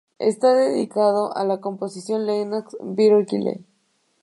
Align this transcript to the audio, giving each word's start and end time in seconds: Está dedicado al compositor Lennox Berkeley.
Está 0.17 0.55
dedicado 0.55 1.37
al 1.37 1.59
compositor 1.59 2.19
Lennox 2.21 2.75
Berkeley. 2.81 3.63